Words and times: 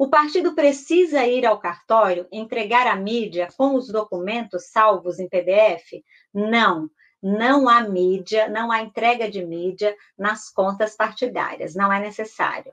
O 0.00 0.08
partido 0.08 0.54
precisa 0.54 1.26
ir 1.26 1.44
ao 1.44 1.60
cartório 1.60 2.26
entregar 2.32 2.86
a 2.86 2.96
mídia 2.96 3.48
com 3.54 3.74
os 3.74 3.88
documentos 3.88 4.70
salvos 4.70 5.18
em 5.18 5.28
PDF? 5.28 6.02
Não. 6.32 6.88
Não 7.22 7.68
há 7.68 7.82
mídia, 7.82 8.48
não 8.48 8.72
há 8.72 8.80
entrega 8.80 9.30
de 9.30 9.44
mídia 9.44 9.94
nas 10.18 10.48
contas 10.48 10.96
partidárias, 10.96 11.74
não 11.74 11.92
é 11.92 12.00
necessário. 12.00 12.72